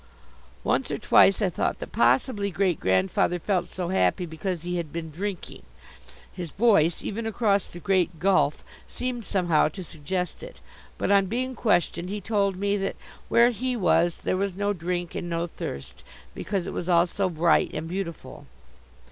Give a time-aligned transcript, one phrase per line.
[0.63, 4.91] Once or twice I thought that possibly Great grandfather felt so happy because he had
[4.91, 5.61] been drinking:
[6.33, 10.59] his voice, even across the great gulf, seemed somehow to suggest it.
[10.97, 12.95] But on being questioned he told me that
[13.29, 17.29] where he was there was no drink and no thirst, because it was all so
[17.29, 18.47] bright and beautiful.